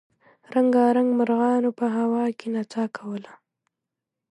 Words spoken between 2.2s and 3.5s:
کې نڅا کوله.